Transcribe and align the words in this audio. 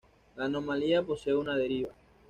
La 0.35 0.45
anomalía 0.45 1.03
posee 1.03 1.35
una 1.35 1.55
deriva. 1.55 1.91